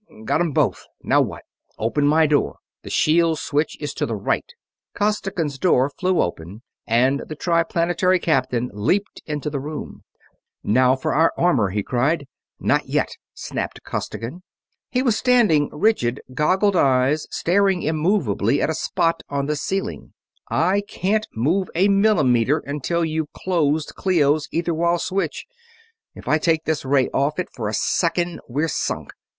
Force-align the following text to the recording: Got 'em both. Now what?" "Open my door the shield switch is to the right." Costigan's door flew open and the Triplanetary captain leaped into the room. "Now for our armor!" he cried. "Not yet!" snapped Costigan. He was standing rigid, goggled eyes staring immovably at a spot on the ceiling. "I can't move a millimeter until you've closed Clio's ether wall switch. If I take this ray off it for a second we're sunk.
Got 0.25 0.41
'em 0.41 0.49
both. 0.51 0.87
Now 1.03 1.21
what?" 1.21 1.43
"Open 1.77 2.07
my 2.07 2.25
door 2.25 2.57
the 2.81 2.89
shield 2.89 3.37
switch 3.37 3.77
is 3.79 3.93
to 3.93 4.07
the 4.07 4.15
right." 4.15 4.51
Costigan's 4.95 5.59
door 5.59 5.91
flew 5.91 6.23
open 6.23 6.63
and 6.87 7.19
the 7.27 7.35
Triplanetary 7.35 8.17
captain 8.19 8.71
leaped 8.73 9.21
into 9.27 9.51
the 9.51 9.59
room. 9.59 10.01
"Now 10.63 10.95
for 10.95 11.13
our 11.13 11.31
armor!" 11.37 11.69
he 11.69 11.83
cried. 11.83 12.25
"Not 12.59 12.87
yet!" 12.89 13.11
snapped 13.35 13.83
Costigan. 13.83 14.41
He 14.89 15.03
was 15.03 15.19
standing 15.19 15.69
rigid, 15.71 16.19
goggled 16.33 16.75
eyes 16.75 17.27
staring 17.29 17.83
immovably 17.83 18.59
at 18.59 18.71
a 18.71 18.73
spot 18.73 19.21
on 19.29 19.45
the 19.45 19.55
ceiling. 19.55 20.13
"I 20.49 20.81
can't 20.89 21.27
move 21.35 21.69
a 21.75 21.89
millimeter 21.89 22.63
until 22.65 23.05
you've 23.05 23.31
closed 23.33 23.93
Clio's 23.93 24.47
ether 24.51 24.73
wall 24.73 24.97
switch. 24.97 25.45
If 26.15 26.27
I 26.27 26.39
take 26.39 26.63
this 26.63 26.83
ray 26.83 27.07
off 27.09 27.37
it 27.37 27.49
for 27.53 27.69
a 27.69 27.73
second 27.75 28.39
we're 28.49 28.67
sunk. 28.67 29.11